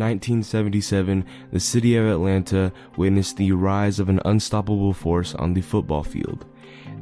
[0.00, 5.60] In 1977, the city of Atlanta witnessed the rise of an unstoppable force on the
[5.60, 6.46] football field.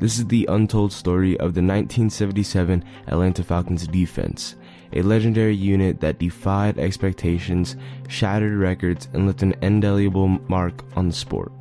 [0.01, 4.57] This is the untold story of the 1977 Atlanta Falcons defense,
[4.93, 7.77] a legendary unit that defied expectations,
[8.09, 11.53] shattered records, and left an indelible mark on the sport.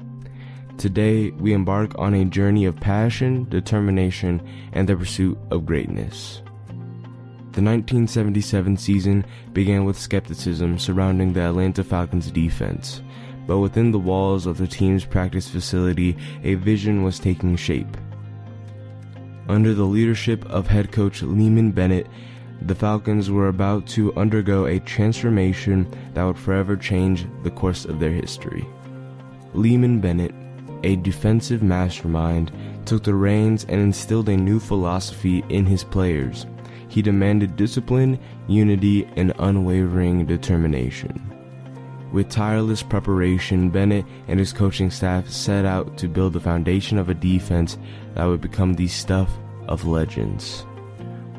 [0.79, 4.41] Today, we embark on a journey of passion, determination,
[4.73, 6.41] and the pursuit of greatness.
[7.57, 13.01] The 1977 season began with skepticism surrounding the Atlanta Falcons defense,
[13.47, 17.97] but within the walls of the team's practice facility, a vision was taking shape.
[19.49, 22.05] Under the leadership of head coach Leeman Bennett,
[22.61, 27.99] the Falcons were about to undergo a transformation that would forever change the course of
[27.99, 28.67] their history.
[29.55, 30.35] Leeman Bennett,
[30.83, 32.51] a defensive mastermind,
[32.85, 36.45] took the reins and instilled a new philosophy in his players
[36.87, 41.21] he demanded discipline, unity, and unwavering determination.
[42.11, 47.09] With tireless preparation, Bennett and his coaching staff set out to build the foundation of
[47.09, 47.77] a defense
[48.13, 49.29] that would become the stuff
[49.67, 50.65] of legends.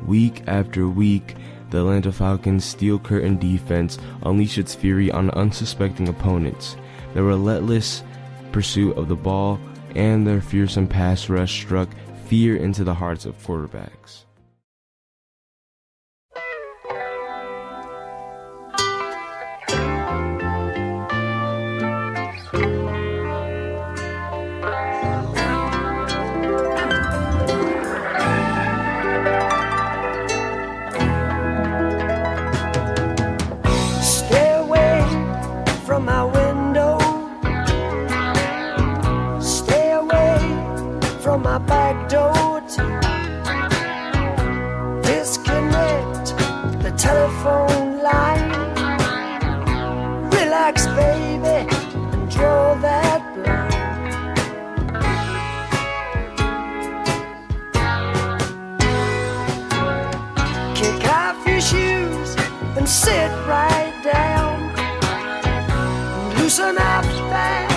[0.05, 1.35] Week after week,
[1.71, 6.75] the Atlanta Falcons' steel curtain defense unleashed its fury on unsuspecting opponents.
[7.13, 8.03] Their relentless
[8.51, 9.59] pursuit of the ball
[9.95, 11.89] and their fearsome pass rush struck
[12.25, 14.25] fear into the hearts of quarterbacks.
[41.69, 42.83] back door to
[45.03, 46.35] disconnect
[46.81, 48.49] the telephone line.
[50.31, 51.69] Relax, baby,
[52.11, 53.69] and draw that line.
[60.75, 62.35] Kick off your shoes
[62.77, 64.57] and sit right down.
[66.37, 67.68] Loosen up fast.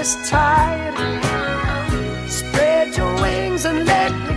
[0.00, 0.96] this tide.
[2.26, 4.29] Spread your wings and let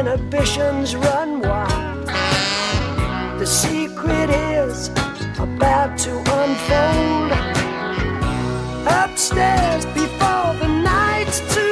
[0.00, 2.06] inhibitions run wild.
[3.38, 4.88] The secret is
[5.38, 7.32] about to unfold.
[8.88, 11.69] Upstairs before the night's too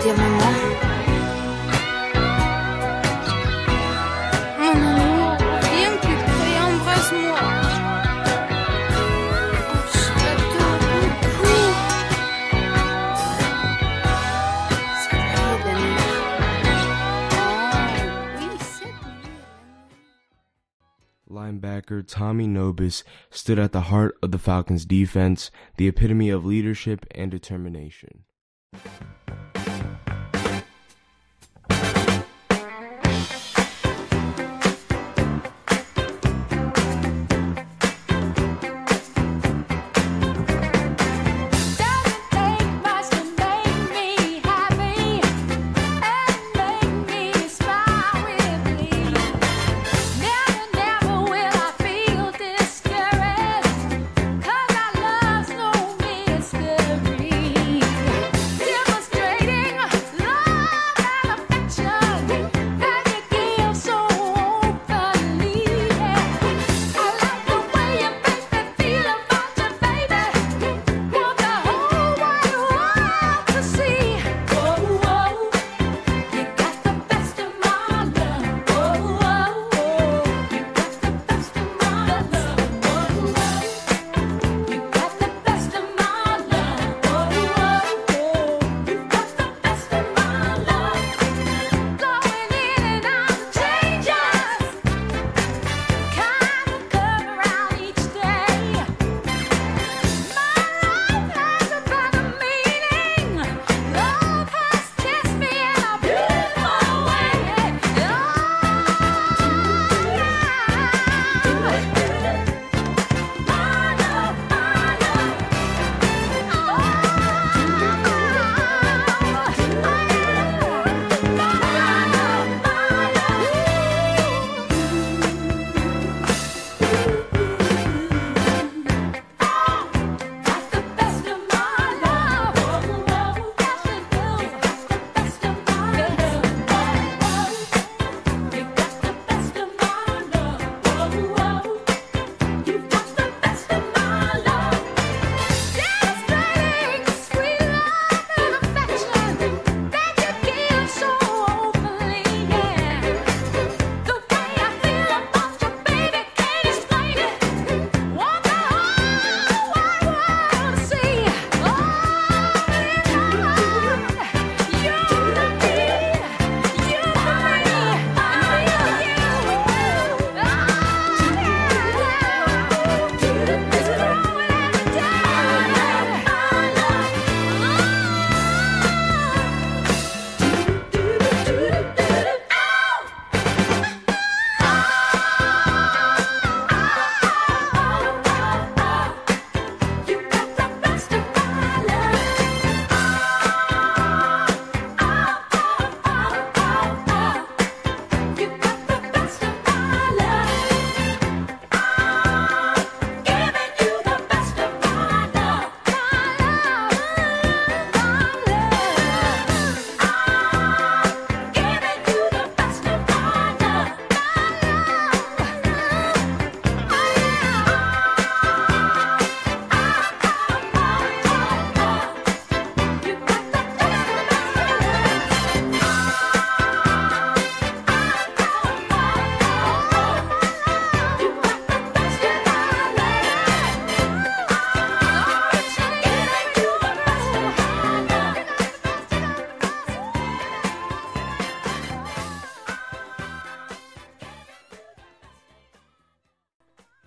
[0.00, 0.16] dire.
[0.16, 0.68] Mon
[21.30, 27.06] Linebacker Tommy Nobis stood at the heart of the Falcons' defense, the epitome of leadership
[27.12, 28.24] and determination.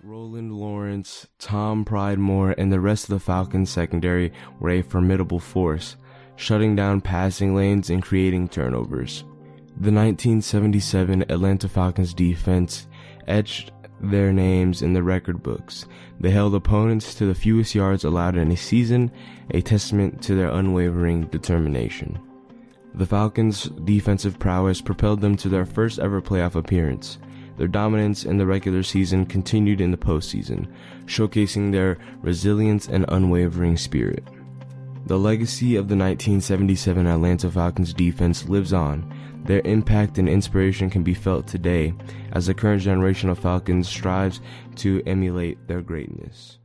[0.04, 5.94] Rolland Lawrence, Tom Pridemore, and the rest of the Falcons secondary were a formidable force,
[6.34, 9.22] shutting down passing lanes and creating turnovers.
[9.76, 12.88] The 1977 Atlanta Falcons defense
[13.28, 15.86] etched their names in the record books.
[16.18, 19.12] They held opponents to the fewest yards allowed in a season,
[19.52, 22.18] a testament to their unwavering determination.
[22.94, 27.18] The Falcons' defensive prowess propelled them to their first ever playoff appearance.
[27.56, 30.66] Their dominance in the regular season continued in the postseason,
[31.06, 34.24] showcasing their resilience and unwavering spirit.
[35.06, 39.12] The legacy of the 1977 Atlanta Falcons defense lives on.
[39.44, 41.94] Their impact and inspiration can be felt today
[42.30, 44.40] as the current generation of Falcons strives
[44.76, 46.58] to emulate their greatness.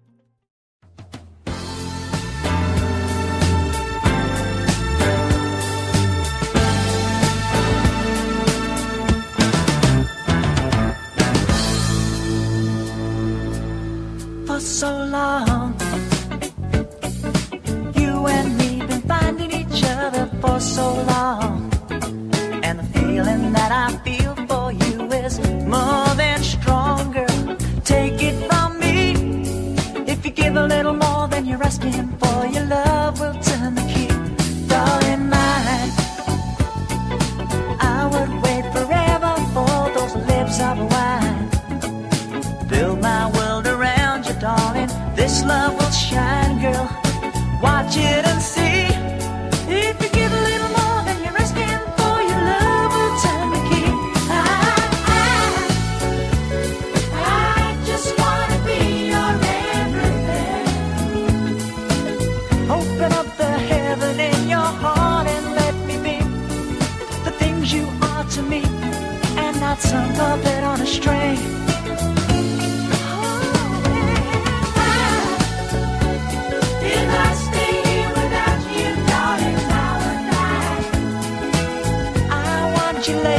[31.67, 32.26] asking for.
[83.07, 83.37] you later.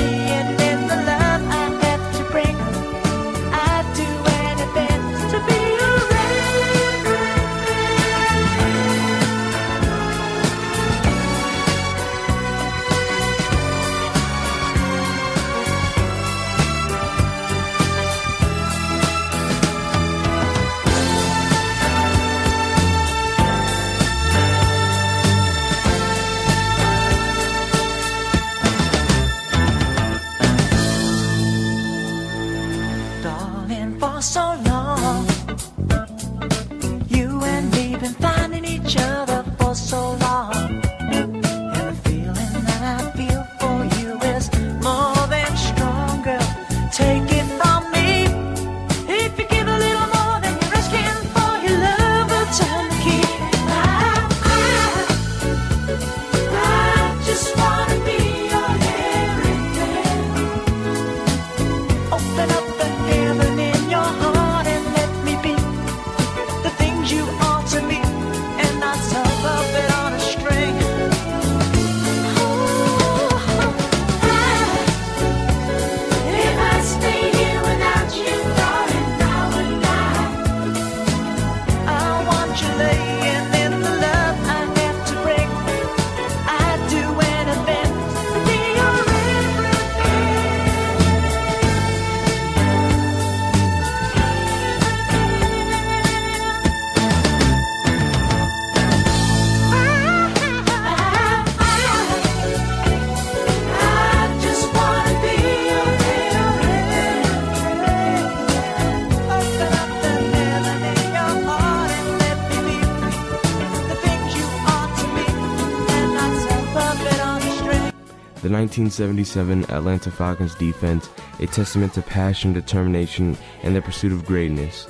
[118.79, 124.87] 1977 Atlanta Falcons defense a testament to passion, determination, and the pursuit of greatness.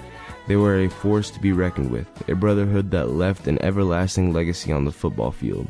[0.46, 4.72] They were a force to be reckoned with, a brotherhood that left an everlasting legacy
[4.72, 5.68] on the football field.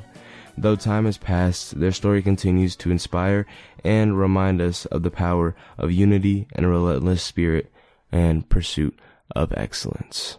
[0.57, 3.47] Though time has passed, their story continues to inspire
[3.85, 7.71] and remind us of the power of unity and a relentless spirit
[8.11, 8.99] and pursuit
[9.37, 10.39] of excellence.